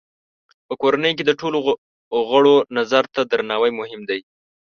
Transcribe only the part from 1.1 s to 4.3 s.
کې د ټولو غړو نظر ته درناوی مهم دی.